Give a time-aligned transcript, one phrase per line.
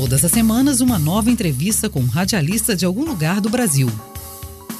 [0.00, 3.86] Todas as semanas, uma nova entrevista com um radialista de algum lugar do Brasil.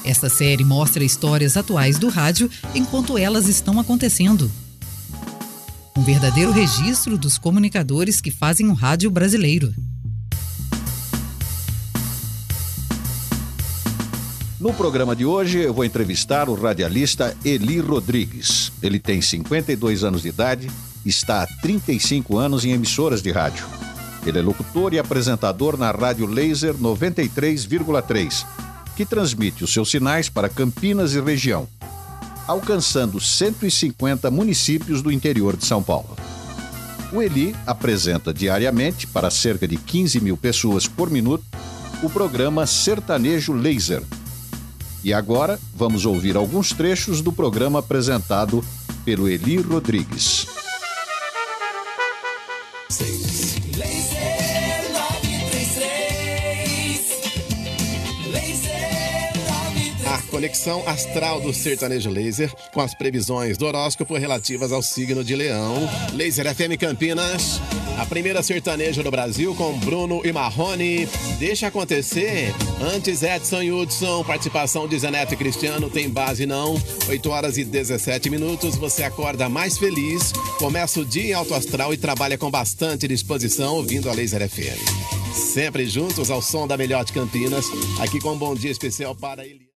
[0.03, 4.51] Esta série mostra histórias atuais do rádio enquanto elas estão acontecendo.
[5.95, 9.71] Um verdadeiro registro dos comunicadores que fazem o rádio brasileiro.
[14.59, 18.71] No programa de hoje, eu vou entrevistar o radialista Eli Rodrigues.
[18.81, 20.67] Ele tem 52 anos de idade,
[21.05, 23.80] está há 35 anos em emissoras de rádio.
[24.25, 28.45] Ele é locutor e apresentador na Rádio Laser 93,3,
[28.95, 31.67] que transmite os seus sinais para Campinas e região,
[32.47, 36.15] alcançando 150 municípios do interior de São Paulo.
[37.11, 41.43] O Eli apresenta diariamente, para cerca de 15 mil pessoas por minuto,
[42.03, 44.03] o programa Sertanejo Laser
[45.03, 48.63] e agora vamos ouvir alguns trechos do programa apresentado
[49.03, 50.60] pelo Eli Rodrigues.
[60.41, 65.87] Conexão astral do sertanejo laser com as previsões do horóscopo relativas ao signo de Leão.
[66.13, 67.61] Laser FM Campinas
[67.99, 71.07] a primeira sertaneja do Brasil com Bruno e Marrone.
[71.37, 72.51] Deixa acontecer.
[72.81, 76.75] Antes Edson e Hudson, participação de Zeneto e Cristiano, tem base não.
[77.07, 81.93] 8 horas e 17 minutos, você acorda mais feliz, começa o dia em alto astral
[81.93, 85.35] e trabalha com bastante disposição ouvindo a Laser FM.
[85.35, 87.67] Sempre juntos ao som da melhor de Campinas,
[87.99, 89.70] aqui com um bom dia especial para ele.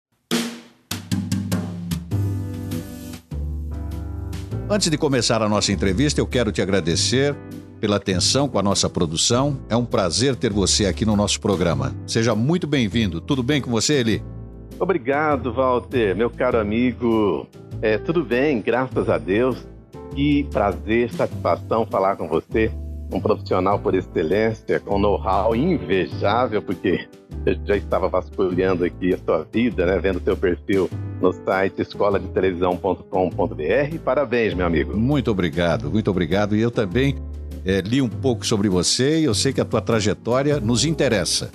[4.72, 7.36] Antes de começar a nossa entrevista, eu quero te agradecer
[7.78, 9.60] pela atenção com a nossa produção.
[9.68, 11.94] É um prazer ter você aqui no nosso programa.
[12.06, 13.20] Seja muito bem-vindo.
[13.20, 14.24] Tudo bem com você, Eli?
[14.80, 17.46] Obrigado, Walter, meu caro amigo.
[17.82, 19.58] É, tudo bem, graças a Deus.
[20.14, 22.72] Que prazer, satisfação falar com você,
[23.12, 27.06] um profissional por excelência, com know-how invejável, porque
[27.44, 30.88] eu já estava vasculhando aqui a sua vida, né, vendo seu perfil
[31.20, 33.98] no site escola de televisão.com.br.
[34.04, 34.96] Parabéns, meu amigo.
[34.96, 36.56] Muito obrigado, muito obrigado.
[36.56, 37.16] E eu também
[37.64, 41.50] é, li um pouco sobre você e eu sei que a tua trajetória nos interessa.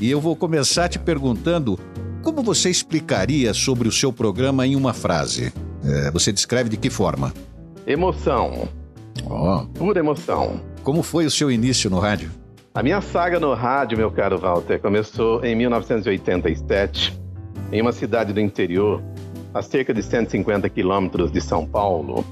[0.00, 1.78] E eu vou começar te perguntando
[2.22, 5.52] como você explicaria sobre o seu programa em uma frase?
[5.84, 7.32] É, você descreve de que forma?
[7.86, 8.68] Emoção.
[9.24, 9.64] Oh.
[9.78, 10.60] Pura emoção.
[10.86, 12.30] Como foi o seu início no rádio?
[12.72, 17.20] A minha saga no rádio, meu caro Walter, começou em 1987,
[17.72, 19.02] em uma cidade do interior,
[19.52, 22.24] a cerca de 150 quilômetros de São Paulo,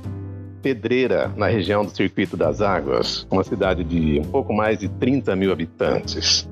[0.62, 5.34] Pedreira, na região do Circuito das Águas, uma cidade de um pouco mais de 30
[5.34, 6.48] mil habitantes.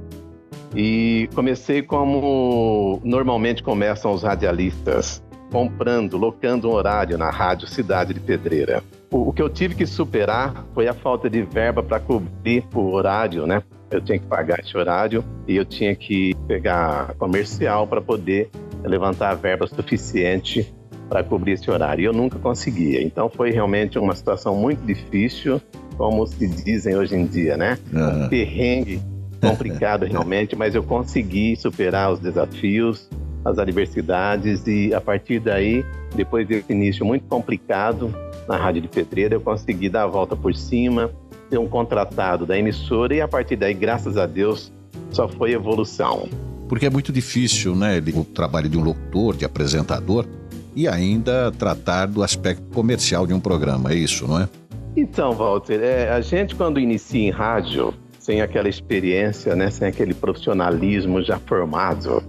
[0.75, 8.21] E comecei como normalmente começam os radialistas, comprando, locando um horário na rádio Cidade de
[8.21, 8.83] Pedreira.
[9.11, 12.91] O, o que eu tive que superar foi a falta de verba para cobrir o
[12.91, 13.63] horário, né?
[13.91, 18.49] Eu tinha que pagar esse horário e eu tinha que pegar comercial para poder
[18.83, 20.73] levantar a verba suficiente
[21.11, 22.03] para cobrir esse horário.
[22.03, 23.03] E eu nunca conseguia.
[23.03, 25.61] Então foi realmente uma situação muito difícil,
[25.99, 27.79] como se dizem hoje em dia, né?
[27.93, 29.03] Um perrengue
[29.39, 33.11] complicado realmente, mas eu consegui superar os desafios,
[33.44, 38.14] as adversidades e a partir daí, depois desse início muito complicado
[38.48, 41.10] na Rádio de Pedreira, eu consegui dar a volta por cima,
[41.50, 44.72] ter um contratado da emissora e a partir daí, graças a Deus,
[45.10, 46.28] só foi evolução.
[46.69, 50.26] Porque é muito difícil, né, o trabalho de um locutor, de apresentador,
[50.74, 54.48] e ainda tratar do aspecto comercial de um programa, é isso, não é?
[54.97, 60.14] Então, Walter, é, a gente quando inicia em rádio, sem aquela experiência, né, sem aquele
[60.14, 62.22] profissionalismo já formado,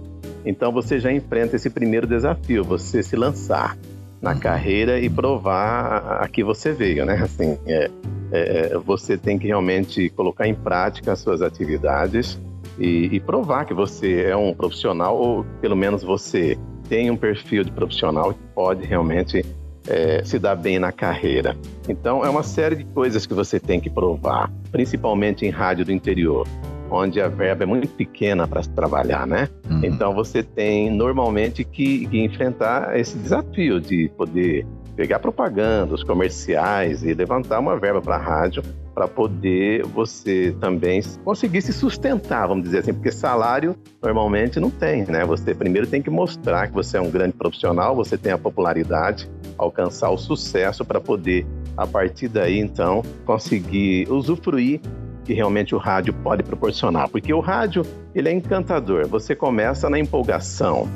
[0.44, 3.76] então você já enfrenta esse primeiro desafio, você se lançar
[4.20, 4.38] na uhum.
[4.38, 7.14] carreira e provar a, que você veio, né?
[7.22, 7.90] Assim, é,
[8.32, 12.40] é, você tem que realmente colocar em prática as suas atividades
[12.78, 17.64] e, e provar que você é um profissional ou pelo menos você tem um perfil
[17.64, 19.44] de profissional que pode realmente
[19.86, 21.56] é, se dar bem na carreira.
[21.88, 25.92] Então, é uma série de coisas que você tem que provar, principalmente em rádio do
[25.92, 26.46] interior,
[26.94, 29.48] onde a verba é muito pequena para se trabalhar, né?
[29.68, 29.80] Uhum.
[29.84, 37.02] Então, você tem normalmente que, que enfrentar esse desafio de poder pegar propaganda, os comerciais
[37.02, 38.62] e levantar uma verba para a rádio
[38.94, 45.04] para poder você também conseguir se sustentar, vamos dizer assim, porque salário normalmente não tem,
[45.04, 45.24] né?
[45.24, 49.28] Você primeiro tem que mostrar que você é um grande profissional, você tem a popularidade,
[49.58, 51.44] alcançar o sucesso para poder,
[51.76, 54.80] a partir daí, então, conseguir usufruir
[55.24, 57.08] que realmente o rádio pode proporcionar.
[57.08, 57.82] Porque o rádio,
[58.14, 59.08] ele é encantador.
[59.08, 60.88] Você começa na empolgação.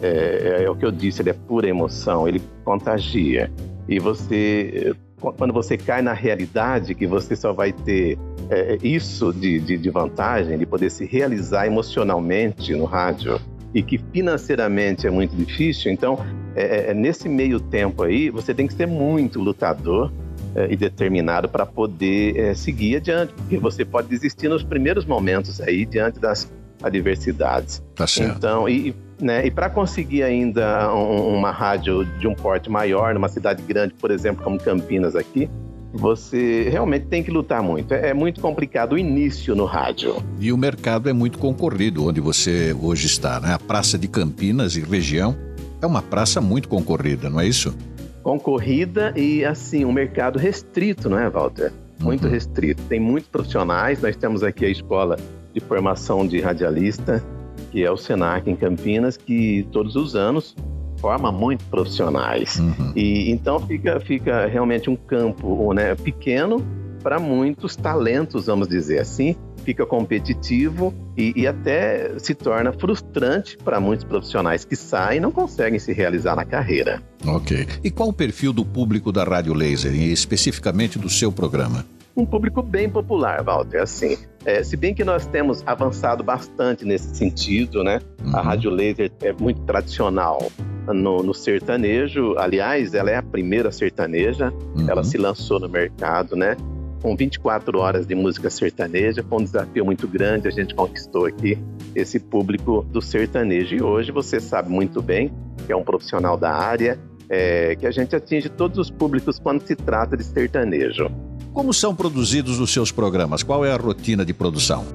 [0.00, 3.50] É, é, é o que eu disse, ele é pura emoção, ele contagia.
[3.88, 8.16] E você quando você cai na realidade que você só vai ter
[8.50, 13.40] é, isso de, de, de vantagem, de poder se realizar emocionalmente no rádio,
[13.74, 16.18] e que financeiramente é muito difícil, então
[16.54, 20.27] é, é, é nesse meio tempo aí você tem que ser muito lutador é,
[20.70, 25.84] e determinado para poder é, seguir adiante, porque você pode desistir nos primeiros momentos aí
[25.84, 26.50] diante das
[26.82, 27.82] adversidades.
[27.94, 28.36] Tá certo.
[28.36, 33.28] Então, e, né, e para conseguir ainda um, uma rádio de um porte maior, numa
[33.28, 35.48] cidade grande, por exemplo, como Campinas aqui,
[35.92, 37.92] você realmente tem que lutar muito.
[37.94, 40.16] É, é, muito complicado o início no rádio.
[40.38, 43.54] E o mercado é muito concorrido, onde você hoje está, né?
[43.54, 45.36] A Praça de Campinas e região
[45.80, 47.74] é uma praça muito concorrida, não é isso?
[48.22, 51.72] Concorrida e, assim, um mercado restrito, não é, Walter?
[52.00, 52.30] Muito uhum.
[52.30, 52.82] restrito.
[52.84, 54.00] Tem muitos profissionais.
[54.00, 55.16] Nós temos aqui a escola
[55.52, 57.22] de formação de radialista,
[57.70, 60.54] que é o Senac em Campinas, que todos os anos
[60.98, 62.58] forma muito profissionais.
[62.58, 62.92] Uhum.
[62.94, 66.64] E então fica, fica realmente um campo né, pequeno
[67.02, 69.36] para muitos talentos, vamos dizer assim.
[69.68, 75.30] Fica competitivo e, e até se torna frustrante para muitos profissionais que saem e não
[75.30, 77.02] conseguem se realizar na carreira.
[77.26, 77.68] Ok.
[77.84, 81.84] E qual o perfil do público da Rádio Laser, e especificamente do seu programa?
[82.16, 83.82] um público bem popular, Walter.
[83.82, 88.00] Assim, é, se bem que nós temos avançado bastante nesse sentido, né?
[88.24, 88.36] Uhum.
[88.36, 90.50] A Rádio Laser é muito tradicional
[90.86, 92.34] no, no, sertanejo.
[92.38, 94.50] Aliás, ela é a primeira sertaneja.
[94.74, 94.90] Uhum.
[94.90, 96.56] Ela se lançou no mercado, né?
[97.02, 100.48] Com 24 horas de música sertaneja, foi um desafio muito grande.
[100.48, 101.58] A gente conquistou aqui
[101.94, 103.76] esse público do sertanejo.
[103.76, 105.32] E hoje você sabe muito bem
[105.66, 106.98] que é um profissional da área,
[107.28, 111.10] é, que a gente atinge todos os públicos quando se trata de sertanejo.
[111.52, 113.42] Como são produzidos os seus programas?
[113.42, 114.86] Qual é a rotina de produção?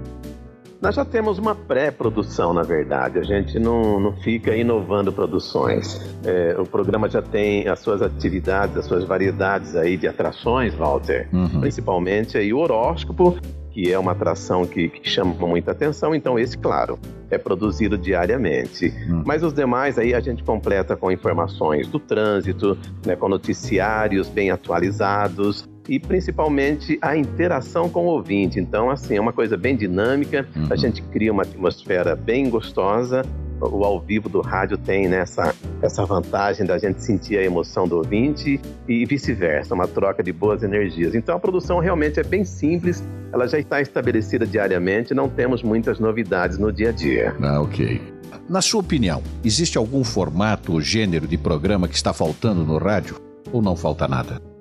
[0.83, 3.17] Nós já temos uma pré-produção, na verdade.
[3.17, 5.97] A gente não, não fica inovando produções.
[6.25, 11.29] É, o programa já tem as suas atividades, as suas variedades aí de atrações, Walter.
[11.31, 11.61] Uhum.
[11.61, 13.37] Principalmente aí o horóscopo,
[13.71, 16.13] que é uma atração que, que, chama muita atenção.
[16.13, 16.99] Então, esse, claro,
[17.31, 18.93] é produzido diariamente.
[19.09, 19.23] Hum.
[19.25, 24.51] Mas os demais aí a gente completa com informações do trânsito, né, com noticiários bem
[24.51, 28.59] atualizados e principalmente a interação com o ouvinte.
[28.59, 30.67] Então, assim, é uma coisa bem dinâmica, uhum.
[30.69, 33.23] a gente cria uma atmosfera bem gostosa.
[33.61, 37.87] O ao vivo do rádio tem né, essa, essa vantagem da gente sentir a emoção
[37.87, 38.59] do ouvinte
[38.89, 41.15] e vice-versa, uma troca de boas energias.
[41.15, 43.01] Então a produção realmente é bem simples,
[43.31, 47.33] ela já está estabelecida diariamente, não temos muitas novidades no dia a dia.
[47.41, 48.01] Ah, ok.
[48.49, 53.15] Na sua opinião, existe algum formato ou gênero de programa que está faltando no rádio
[53.53, 54.52] ou não falta nada?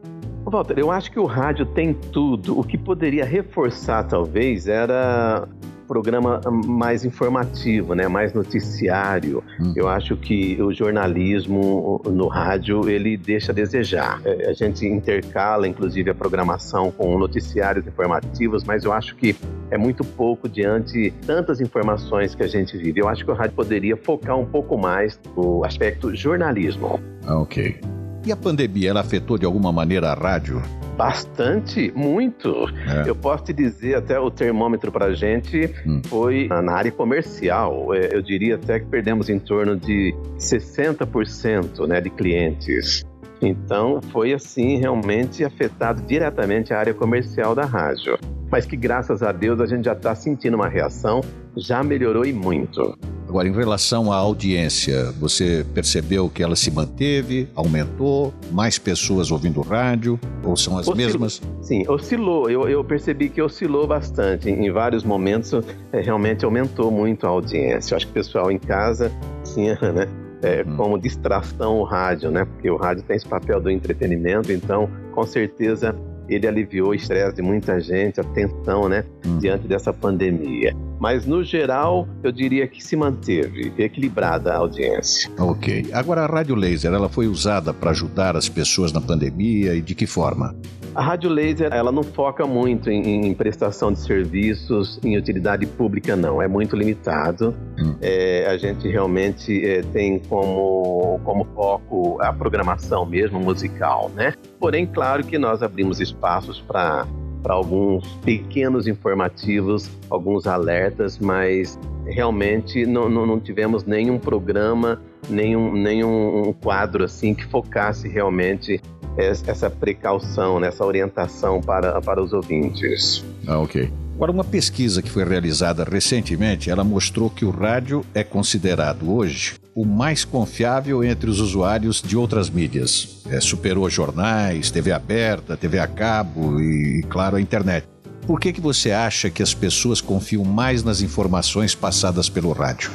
[0.53, 2.59] Walter, eu acho que o rádio tem tudo.
[2.59, 5.49] O que poderia reforçar, talvez, era
[5.89, 9.43] programa mais informativo, né, mais noticiário.
[9.61, 9.73] Hum.
[9.77, 14.21] Eu acho que o jornalismo no rádio ele deixa a desejar.
[14.25, 19.37] É, a gente intercala, inclusive, a programação com noticiários informativos, mas eu acho que
[19.71, 23.01] é muito pouco diante de tantas informações que a gente vive.
[23.01, 27.01] Eu acho que o rádio poderia focar um pouco mais no aspecto jornalismo.
[27.27, 28.02] Ah, ok.
[28.25, 30.63] E a pandemia, ela afetou de alguma maneira a rádio?
[30.97, 32.69] Bastante, muito.
[32.87, 33.09] É.
[33.09, 36.01] Eu posso te dizer, até o termômetro para a gente hum.
[36.07, 37.93] foi na área comercial.
[37.93, 43.05] É, eu diria até que perdemos em torno de 60% né, de clientes.
[43.41, 48.17] Então, foi assim, realmente afetado diretamente a área comercial da rádio.
[48.49, 51.23] Mas que, graças a Deus, a gente já está sentindo uma reação,
[51.56, 52.96] já melhorou e muito.
[53.32, 59.62] Agora, em relação à audiência, você percebeu que ela se manteve, aumentou, mais pessoas ouvindo
[59.62, 60.96] rádio, ou são as Oscilou.
[60.96, 61.41] mesmas?
[61.62, 62.51] Sim, oscilou.
[62.51, 64.51] Eu, eu, percebi que oscilou bastante.
[64.51, 67.94] Em, vários momentos, é, realmente aumentou muito a audiência.
[67.94, 69.10] Eu acho que o pessoal em casa
[69.55, 70.06] tinha, né?
[70.43, 70.77] É, hum.
[70.77, 72.44] como distração o rádio, né?
[72.44, 75.96] Porque o rádio tem esse papel do entretenimento, então com certeza
[76.29, 79.38] ele aliviou o estresse de muita gente, a tensão, né, hum.
[79.38, 80.74] diante dessa pandemia.
[80.98, 85.31] Mas, no geral, eu diria que se manteve equilibrada a audiência.
[85.38, 85.91] Ok.
[85.93, 89.94] Agora, a Rádio Laser, ela foi usada para ajudar as pessoas na pandemia e de
[89.94, 90.55] que forma?
[90.94, 96.15] A rádio laser, ela não foca muito em, em, prestação de serviços em utilidade pública,
[96.15, 96.43] não.
[96.43, 97.55] É muito limitado.
[97.79, 97.94] Hum.
[98.01, 104.34] É, a gente realmente é, tem como, como foco a programação mesmo musical, né?
[104.61, 107.06] Porém, claro que nós abrimos espaços para
[107.43, 115.72] para alguns pequenos informativos, alguns alertas, mas realmente não, não, não tivemos nenhum programa, nenhum,
[115.72, 118.81] nenhum quadro assim que focasse realmente
[119.17, 123.25] essa precaução, né, essa orientação para, para os ouvintes.
[123.47, 123.91] Ah, ok.
[124.15, 129.55] Agora, uma pesquisa que foi realizada recentemente, ela mostrou que o rádio é considerado hoje
[129.75, 133.23] o mais confiável entre os usuários de outras mídias.
[133.29, 137.87] É, superou jornais, TV aberta, TV a cabo e, claro, a internet.
[138.27, 142.91] Por que, que você acha que as pessoas confiam mais nas informações passadas pelo rádio?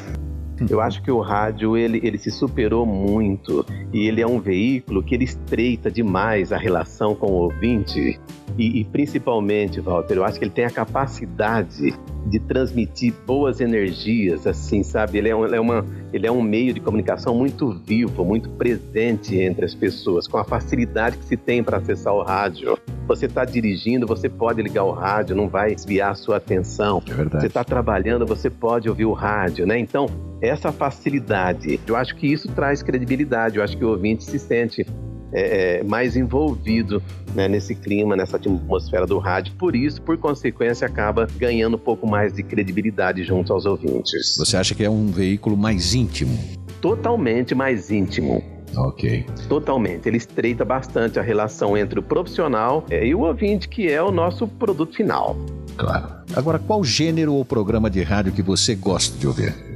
[0.69, 5.03] Eu acho que o rádio ele, ele se superou muito e ele é um veículo
[5.03, 8.19] que ele estreita demais a relação com o ouvinte
[8.57, 11.93] e, e, principalmente, Walter, eu acho que ele tem a capacidade
[12.25, 15.19] de transmitir boas energias, assim, sabe?
[15.19, 18.49] Ele é, um, ele é, uma, ele é um meio de comunicação muito vivo, muito
[18.49, 22.77] presente entre as pessoas, com a facilidade que se tem para acessar o rádio.
[23.07, 27.01] Você está dirigindo, você pode ligar o rádio, não vai desviar a sua atenção.
[27.07, 27.41] É verdade.
[27.41, 29.77] Você está trabalhando, você pode ouvir o rádio, né?
[29.77, 30.07] Então,
[30.41, 34.85] essa facilidade, eu acho que isso traz credibilidade, eu acho que o ouvinte se sente
[35.31, 37.01] é, é, mais envolvido
[37.35, 39.53] né, nesse clima, nessa atmosfera do rádio.
[39.57, 44.35] Por isso, por consequência, acaba ganhando um pouco mais de credibilidade junto aos ouvintes.
[44.37, 46.37] Você acha que é um veículo mais íntimo?
[46.81, 48.43] Totalmente mais íntimo.
[48.75, 49.25] Ok.
[49.47, 50.07] Totalmente.
[50.07, 54.11] Ele estreita bastante a relação entre o profissional é, e o ouvinte, que é o
[54.11, 55.35] nosso produto final.
[55.77, 56.07] Claro.
[56.35, 59.66] Agora, qual gênero ou programa de rádio que você gosta de ouvir?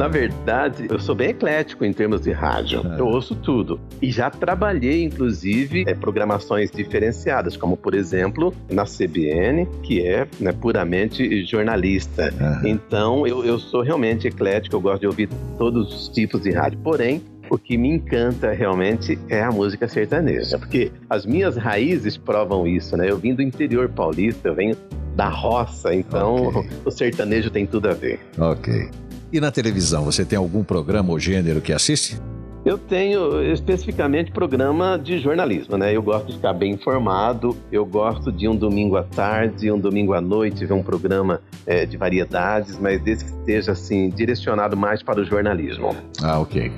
[0.00, 2.80] Na verdade, eu sou bem eclético em termos de rádio.
[2.90, 2.98] É.
[2.98, 3.78] Eu ouço tudo.
[4.00, 10.52] E já trabalhei, inclusive, é, programações diferenciadas, como, por exemplo, na CBN, que é né,
[10.52, 12.32] puramente jornalista.
[12.64, 12.66] É.
[12.66, 15.28] Então, eu, eu sou realmente eclético, eu gosto de ouvir
[15.58, 16.78] todos os tipos de rádio.
[16.82, 22.66] Porém, o que me encanta realmente é a música sertaneja, porque as minhas raízes provam
[22.66, 23.10] isso, né?
[23.10, 24.74] Eu vim do interior paulista, eu venho
[25.14, 26.70] da roça, então okay.
[26.86, 28.18] o sertanejo tem tudo a ver.
[28.38, 28.88] Ok.
[29.32, 32.20] E na televisão, você tem algum programa ou gênero que assiste?
[32.64, 35.96] Eu tenho especificamente programa de jornalismo, né?
[35.96, 40.12] Eu gosto de ficar bem informado, eu gosto de um domingo à tarde, um domingo
[40.12, 45.02] à noite ver um programa é, de variedades, mas desde que esteja assim direcionado mais
[45.02, 45.96] para o jornalismo.
[46.20, 46.70] Ah, ok.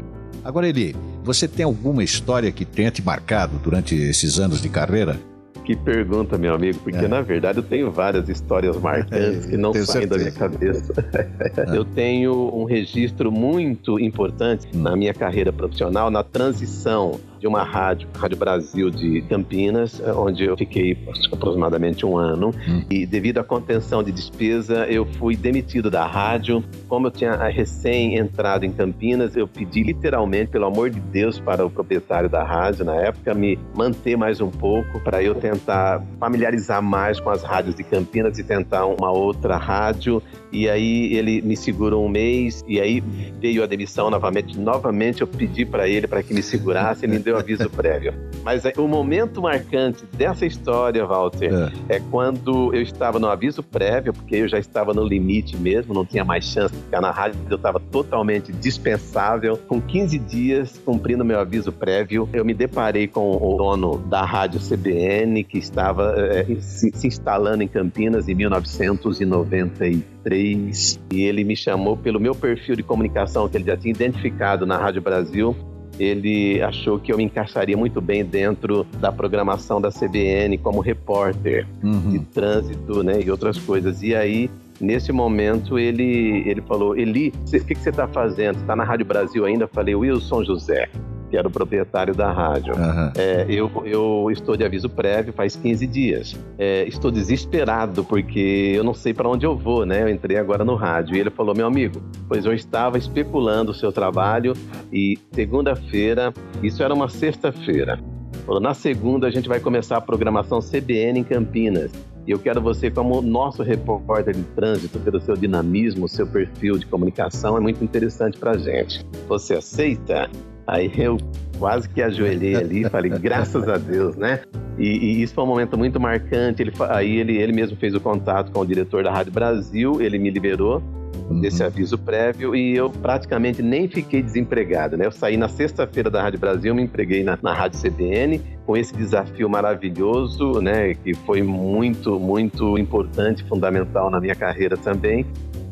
[0.44, 0.94] Agora, Eli,
[1.24, 5.18] você tem alguma história que tenha te marcado durante esses anos de carreira?
[5.64, 7.08] Que pergunta, meu amigo, porque é.
[7.08, 10.92] na verdade eu tenho várias histórias marcantes é, que não saem da minha cabeça.
[11.12, 11.52] É.
[11.76, 18.08] Eu tenho um registro muito importante na minha carreira profissional na transição de uma rádio,
[18.16, 20.96] Rádio Brasil de Campinas, eh, onde eu fiquei
[21.32, 22.54] aproximadamente um ano.
[22.68, 22.84] Hum.
[22.88, 26.62] E devido à contenção de despesa, eu fui demitido da rádio.
[26.86, 31.66] Como eu tinha recém entrado em Campinas, eu pedi literalmente, pelo amor de Deus, para
[31.66, 36.80] o proprietário da rádio na época me manter mais um pouco para eu tentar familiarizar
[36.80, 40.22] mais com as rádios de Campinas e tentar uma outra rádio.
[40.52, 43.02] E aí ele me segurou um mês e aí
[43.40, 44.56] veio a demissão novamente.
[44.58, 48.12] Novamente eu pedi para ele para que me segurasse, ele me deu deu aviso prévio.
[48.44, 51.96] Mas é, o momento marcante dessa história, Walter, é.
[51.96, 52.02] é.
[52.10, 56.24] quando eu estava no aviso prévio, porque eu já estava no limite mesmo, não tinha
[56.24, 59.56] mais chance de ficar na rádio, eu estava totalmente dispensável.
[59.56, 64.58] Com 15 dias cumprindo meu aviso prévio, eu me deparei com o dono da rádio
[64.60, 71.00] CBN, que estava é, se, se instalando em Campinas em 1993.
[71.12, 74.76] E ele me chamou pelo meu perfil de comunicação que ele já tinha identificado na
[74.76, 75.56] Rádio Brasil
[75.98, 81.66] ele achou que eu me encaixaria muito bem dentro da programação da CBN como repórter
[81.82, 82.10] uhum.
[82.10, 84.02] de trânsito, né, e outras coisas.
[84.02, 88.56] E aí Nesse momento, ele, ele falou: Eli, o que, que você está fazendo?
[88.56, 89.62] Está na Rádio Brasil ainda?
[89.62, 90.88] Eu falei: Wilson José
[91.32, 92.74] que era o proprietário da rádio.
[92.74, 93.10] Uhum.
[93.16, 96.38] É, eu, eu estou de aviso prévio faz 15 dias.
[96.58, 100.02] É, estou desesperado porque eu não sei para onde eu vou, né?
[100.02, 103.74] Eu entrei agora no rádio e ele falou: meu amigo, pois eu estava especulando o
[103.74, 104.52] seu trabalho
[104.92, 107.98] e segunda-feira, isso era uma sexta-feira.
[108.44, 111.90] Falou, na segunda a gente vai começar a programação CBN em Campinas.
[112.26, 116.84] E eu quero você como nosso repórter de trânsito, pelo seu dinamismo, seu perfil de
[116.84, 119.04] comunicação, é muito interessante para gente.
[119.26, 120.28] Você aceita?
[120.66, 121.16] Aí eu
[121.58, 124.40] quase que ajoelhei ali e falei, graças a Deus, né?
[124.78, 126.62] E, e, isso foi um momento muito marcante.
[126.62, 130.18] Ele, aí ele, ele mesmo fez o contato com o diretor da Rádio Brasil, ele
[130.18, 130.82] me liberou
[131.30, 131.40] uhum.
[131.40, 135.06] desse aviso prévio e eu praticamente nem fiquei desempregado, né?
[135.06, 138.94] Eu saí na sexta-feira da Rádio Brasil, me empreguei na, na Rádio CBN com esse
[138.94, 140.94] desafio maravilhoso, né?
[140.94, 145.26] Que foi muito, muito importante, fundamental na minha carreira também.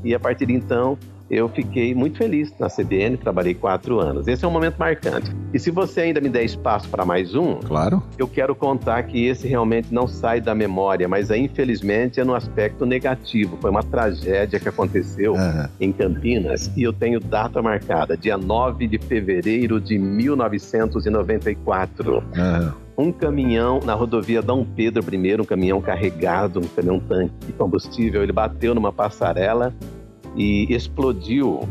[0.04, 0.98] E a partir de então
[1.30, 4.26] eu fiquei muito feliz na CBN, trabalhei quatro anos.
[4.26, 5.30] Esse é um momento marcante.
[5.54, 8.02] E se você ainda me der espaço para mais um, claro.
[8.18, 12.34] eu quero contar que esse realmente não sai da memória, mas é, infelizmente é no
[12.34, 13.56] aspecto negativo.
[13.60, 15.68] Foi uma tragédia que aconteceu uhum.
[15.78, 22.16] em Campinas e eu tenho data marcada, dia 9 de fevereiro de 1994.
[22.16, 27.52] Uhum um caminhão na rodovia Dom Pedro I, um caminhão carregado, um caminhão tanque de
[27.54, 29.72] combustível, ele bateu numa passarela
[30.36, 31.68] e explodiu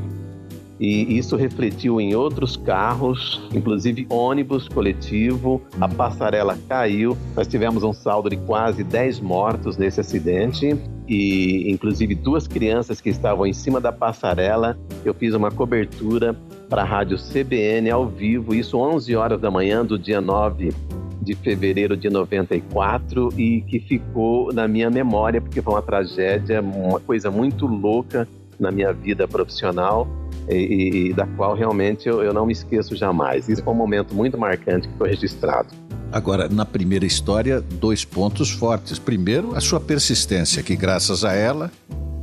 [0.79, 5.61] e isso refletiu em outros carros, inclusive ônibus coletivo.
[5.79, 7.17] A passarela caiu.
[7.35, 13.09] Nós tivemos um saldo de quase 10 mortos nesse acidente e inclusive duas crianças que
[13.09, 14.79] estavam em cima da passarela.
[15.03, 16.33] Eu fiz uma cobertura
[16.69, 20.71] para a rádio CBN ao vivo, isso 11 horas da manhã do dia 9
[21.21, 27.01] de fevereiro de 94 e que ficou na minha memória porque foi uma tragédia, uma
[27.01, 28.25] coisa muito louca
[28.59, 30.07] na minha vida profissional
[30.49, 33.47] e, e da qual realmente eu, eu não me esqueço jamais.
[33.47, 35.67] Isso foi um momento muito marcante que foi registrado.
[36.11, 38.97] Agora, na primeira história, dois pontos fortes.
[38.97, 41.71] Primeiro, a sua persistência, que graças a ela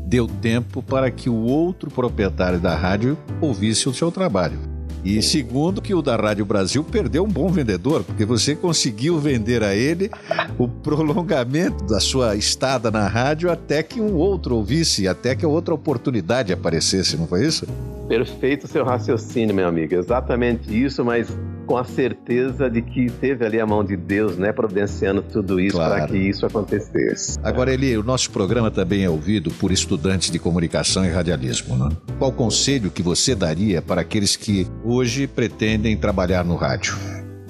[0.04, 4.58] deu tempo para que o outro proprietário da rádio ouvisse o seu trabalho.
[5.06, 9.62] E segundo, que o da Rádio Brasil perdeu um bom vendedor, porque você conseguiu vender
[9.62, 10.10] a ele
[10.58, 15.72] o prolongamento da sua estada na rádio até que um outro ouvisse, até que outra
[15.72, 17.68] oportunidade aparecesse, não foi isso?
[18.08, 19.94] Perfeito seu raciocínio, meu amigo.
[19.94, 21.28] Exatamente isso, mas
[21.66, 25.76] com a certeza de que teve ali a mão de Deus, né, providenciando tudo isso
[25.76, 25.94] claro.
[25.94, 27.38] para que isso acontecesse.
[27.42, 31.76] Agora, Eli, o nosso programa também é ouvido por estudantes de comunicação e radialismo.
[31.76, 31.96] Né?
[32.18, 36.96] Qual conselho que você daria para aqueles que hoje pretendem trabalhar no rádio?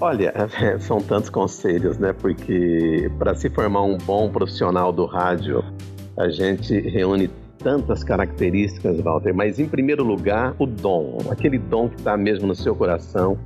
[0.00, 0.32] Olha,
[0.80, 2.12] são tantos conselhos, né?
[2.12, 5.64] Porque para se formar um bom profissional do rádio,
[6.16, 11.96] a gente reúne tantas características, Walter, mas em primeiro lugar, o dom, aquele dom que
[11.96, 13.38] está mesmo no seu coração,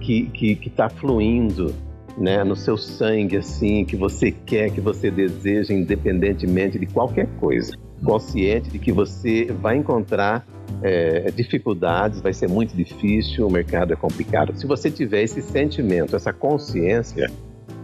[0.00, 1.74] que está que, que tá fluindo
[2.16, 7.72] né, no seu sangue, assim, que você quer, que você deseja, independentemente de qualquer coisa.
[8.04, 10.46] Consciente de que você vai encontrar
[10.82, 14.56] é, dificuldades, vai ser muito difícil, o mercado é complicado.
[14.56, 17.30] Se você tiver esse sentimento, essa consciência,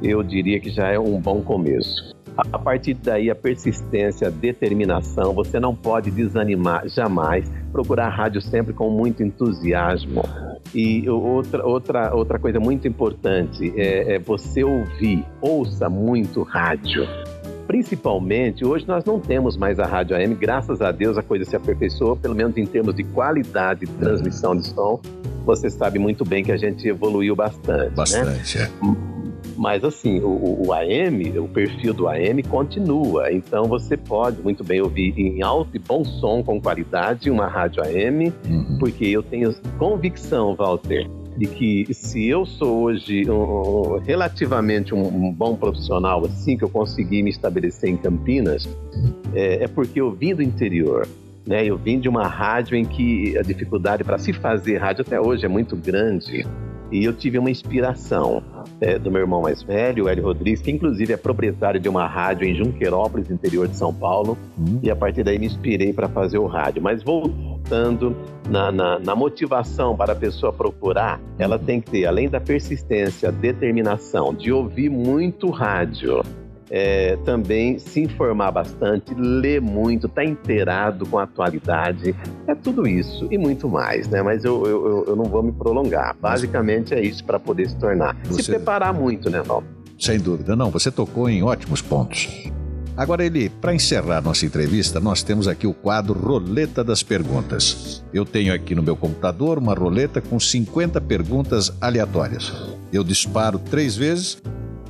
[0.02, 2.12] eu diria que já é um bom começo.
[2.36, 8.40] A partir daí, a persistência, a determinação, você não pode desanimar jamais, procurar a rádio
[8.40, 10.22] sempre com muito entusiasmo.
[10.74, 17.06] E outra, outra, outra coisa muito importante é, é você ouvir, ouça muito rádio
[17.72, 21.56] principalmente, hoje nós não temos mais a rádio AM, graças a Deus a coisa se
[21.56, 25.00] aperfeiçoou, pelo menos em termos de qualidade de transmissão de som.
[25.46, 27.88] Você sabe muito bem que a gente evoluiu bastante.
[27.88, 27.96] Né?
[27.96, 28.68] Bastante, né?
[29.08, 29.11] é.
[29.56, 33.32] Mas assim, o, o, AM, o perfil do AM continua.
[33.32, 37.82] Então você pode muito bem ouvir em alto e bom som com qualidade uma rádio
[37.82, 38.78] AM, uhum.
[38.78, 45.32] porque eu tenho convicção, Walter, de que se eu sou hoje um, relativamente um, um,
[45.32, 48.68] bom profissional, assim que eu consegui me estabelecer em Campinas,
[49.34, 51.06] é, é porque eu vim do interior.
[51.46, 51.64] Né?
[51.64, 55.44] Eu vim de uma rádio em que a dificuldade para se fazer rádio até hoje
[55.44, 56.46] é muito grande.
[56.92, 58.42] E eu tive uma inspiração
[58.78, 62.06] é, do meu irmão mais velho, o Hélio Rodrigues, que inclusive é proprietário de uma
[62.06, 64.36] rádio em Junquerópolis, interior de São Paulo.
[64.58, 64.78] Uhum.
[64.82, 66.82] E a partir daí me inspirei para fazer o rádio.
[66.82, 68.14] Mas voltando
[68.48, 73.32] na, na, na, motivação para a pessoa procurar, ela tem que ter, além da persistência,
[73.32, 76.22] determinação de ouvir muito rádio
[76.74, 82.88] é, também se informar bastante, ler muito, estar tá inteirado com a atualidade, é tudo
[82.88, 84.22] isso e muito mais, né?
[84.22, 86.16] Mas eu, eu, eu não vou me prolongar.
[86.18, 88.16] Basicamente é isso para poder se tornar.
[88.24, 88.44] Você...
[88.44, 89.62] Se preparar muito, né, Val?
[89.98, 90.70] Sem dúvida, não.
[90.70, 92.50] Você tocou em ótimos pontos.
[92.96, 98.02] Agora, Eli, para encerrar nossa entrevista, nós temos aqui o quadro Roleta das Perguntas.
[98.14, 102.52] Eu tenho aqui no meu computador uma roleta com 50 perguntas aleatórias.
[102.90, 104.42] Eu disparo três vezes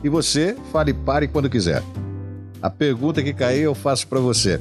[0.03, 1.83] e você fale pare quando quiser.
[2.61, 4.61] A pergunta que cair eu faço para você.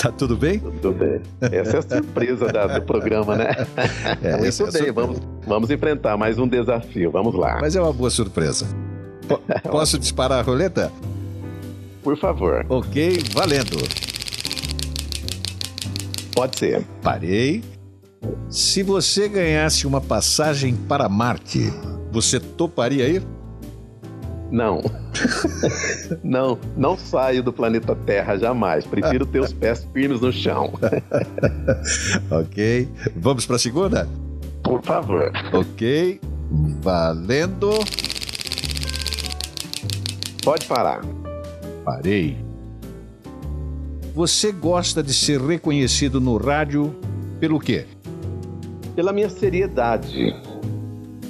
[0.00, 0.58] Tá tudo bem?
[0.58, 1.20] Tudo bem.
[1.40, 3.46] Essa é a surpresa da, do programa, né?
[4.22, 7.10] É, Muito é bem, vamos, vamos enfrentar mais um desafio.
[7.10, 7.58] Vamos lá.
[7.60, 8.66] Mas é uma boa surpresa.
[9.26, 9.38] P
[9.70, 10.90] posso disparar a roleta?
[12.02, 12.66] Por favor.
[12.68, 13.76] Ok, valendo.
[16.34, 16.84] Pode ser.
[17.02, 17.62] Parei.
[18.48, 21.72] Se você ganhasse uma passagem para Marte,
[22.10, 23.22] você toparia ir?
[24.50, 24.80] Não.
[26.24, 28.84] não, não saio do planeta Terra jamais.
[28.84, 30.72] Prefiro ter os pés firmes no chão.
[32.30, 32.88] ok.
[33.16, 34.08] Vamos para a segunda?
[34.62, 35.30] Por favor.
[35.52, 36.20] Ok.
[36.82, 37.70] Valendo.
[40.42, 41.00] Pode parar.
[41.84, 42.36] Parei.
[44.14, 46.94] Você gosta de ser reconhecido no rádio
[47.38, 47.86] pelo quê?
[48.96, 50.34] Pela minha seriedade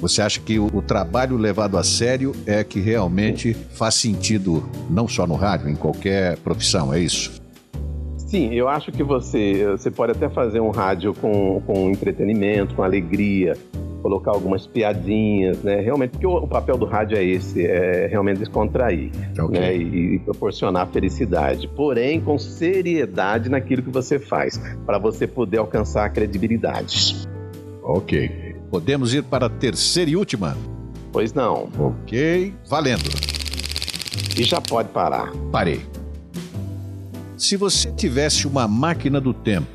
[0.01, 5.07] você acha que o, o, trabalho levado a sério é que realmente faz sentido, não
[5.07, 7.39] só no rádio, em qualquer profissão, é isso?
[8.17, 12.81] Sim, eu acho que você, você pode até fazer um rádio com, com entretenimento, com
[12.81, 13.55] alegria,
[14.01, 15.81] colocar algumas piadinhas, né?
[15.81, 19.59] Realmente, porque o, o papel do rádio é esse, é realmente descontrair okay.
[19.59, 19.75] né?
[19.75, 21.67] E, e, proporcionar felicidade.
[21.67, 27.27] Porém, com seriedade naquilo que você faz, para você poder alcançar a credibilidade.
[27.83, 28.31] Ok.
[28.71, 30.55] Podemos ir para a terceira e última?
[31.11, 31.69] Pois não.
[31.77, 32.53] Ok.
[32.69, 33.09] Valendo.
[34.37, 35.29] E já pode parar.
[35.51, 35.85] Parei.
[37.35, 39.67] Se você tivesse uma máquina do tempo,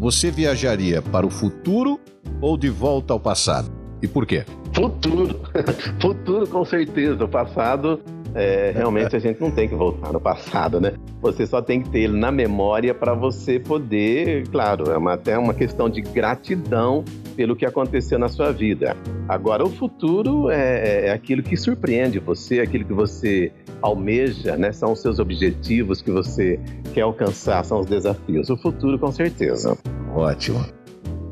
[0.00, 2.00] você viajaria para o futuro
[2.40, 3.70] ou de volta ao passado?
[4.02, 4.44] E por quê?
[4.74, 5.40] Futuro.
[6.02, 7.24] futuro, com certeza.
[7.24, 8.00] O passado
[8.34, 10.94] é, realmente a gente não tem que voltar no passado, né?
[11.20, 15.36] Você só tem que ter ele na memória para você poder, claro, é uma, até
[15.36, 17.04] uma questão de gratidão
[17.36, 18.96] pelo que aconteceu na sua vida.
[19.28, 24.72] Agora, o futuro é, é aquilo que surpreende você, aquilo que você almeja, né?
[24.72, 26.60] São os seus objetivos que você
[26.94, 28.50] quer alcançar, são os desafios.
[28.50, 29.76] O futuro, com certeza.
[30.14, 30.81] Ótimo.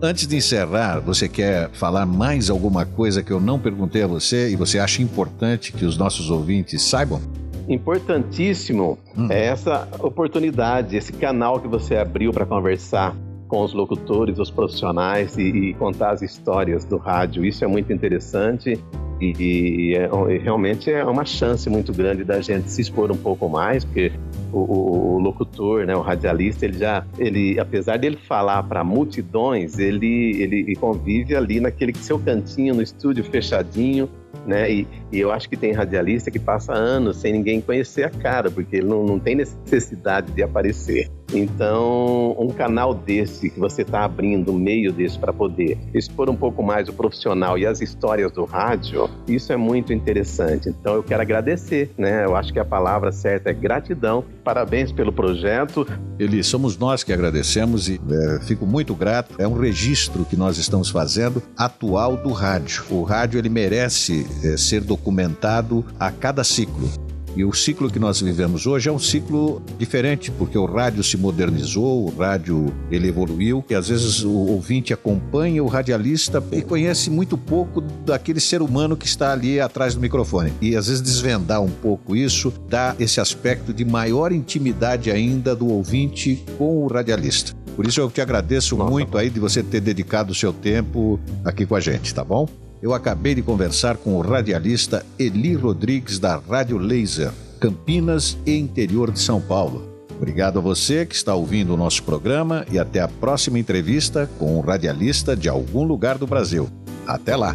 [0.02, 4.48] Antes de encerrar, você quer falar mais alguma coisa que eu não perguntei a você
[4.48, 7.20] e você acha importante que os nossos ouvintes saibam?
[7.68, 9.28] Importantíssimo hum.
[9.30, 13.14] é essa oportunidade, esse canal que você abriu para conversar
[13.46, 17.44] com os locutores, os profissionais e, e, contar as histórias do rádio.
[17.44, 18.82] Isso é muito interessante
[19.20, 23.16] e, e, é, e, realmente é uma chance muito grande da gente se expor um
[23.16, 24.12] pouco mais, porque
[24.52, 29.78] o, o, o locutor, né, o radialista, ele já, ele, apesar dele falar para multidões,
[29.78, 34.08] ele, ele convive ali naquele seu cantinho, no estúdio fechadinho,
[34.46, 34.70] né?
[34.70, 38.50] E, e, eu acho que tem radialista que passa anos sem ninguém conhecer a cara,
[38.50, 41.10] porque ele não, não tem necessidade de aparecer.
[41.32, 46.36] Então, um canal desse que você está abrindo, um meio desse para poder expor um
[46.36, 50.68] pouco mais o profissional e as histórias do rádio, isso é muito interessante.
[50.68, 52.24] Então, eu quero agradecer, né?
[52.24, 54.24] Eu acho que a palavra certa é gratidão.
[54.44, 55.86] Parabéns pelo projeto.
[56.18, 59.34] Eli, somos nós que agradecemos e é, fico muito grato.
[59.38, 62.84] É um registro que nós estamos fazendo atual do rádio.
[62.90, 67.09] O rádio ele merece é, ser documentado a cada ciclo.
[67.36, 71.16] E o ciclo que nós vivemos hoje é um ciclo diferente, porque o rádio se
[71.16, 77.08] modernizou, o rádio ele evoluiu, e às vezes o ouvinte acompanha o radialista e conhece
[77.08, 80.52] muito pouco daquele ser humano que está ali atrás do microfone.
[80.60, 85.68] E às vezes desvendar um pouco isso dá esse aspecto de maior intimidade ainda do
[85.68, 87.52] ouvinte com o radialista.
[87.76, 88.90] Por isso eu te agradeço Nossa.
[88.90, 92.46] muito aí de você ter dedicado o seu tempo aqui com a gente, tá bom?
[92.82, 99.10] Eu acabei de conversar com o radialista Eli Rodrigues da Rádio Laser, Campinas e interior
[99.10, 99.86] de São Paulo.
[100.16, 104.58] Obrigado a você que está ouvindo o nosso programa e até a próxima entrevista com
[104.58, 106.68] um radialista de algum lugar do Brasil.
[107.06, 107.54] Até lá!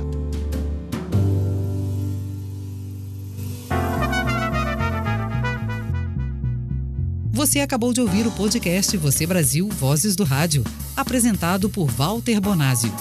[7.31, 10.63] Você acabou de ouvir o podcast Você Brasil Vozes do Rádio,
[10.95, 12.91] apresentado por Walter Bonásio.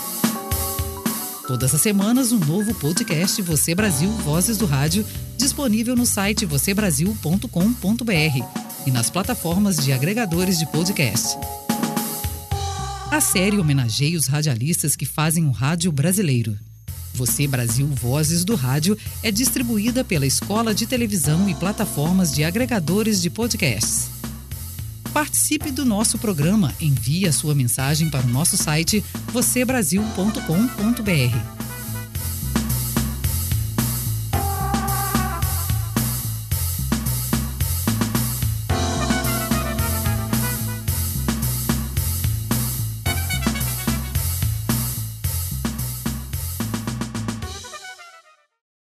[1.46, 5.04] Todas as semanas, um novo podcast Você Brasil Vozes do Rádio,
[5.36, 7.46] disponível no site vocêbrasil.com.br
[8.86, 11.36] e nas plataformas de agregadores de podcast.
[13.10, 16.58] A série homenageia os radialistas que fazem o rádio brasileiro.
[17.12, 23.20] Você Brasil Vozes do Rádio é distribuída pela Escola de Televisão e plataformas de agregadores
[23.20, 24.13] de podcasts.
[25.14, 26.74] Participe do nosso programa.
[26.80, 31.63] Envie a sua mensagem para o nosso site vocêbrasil.com.br.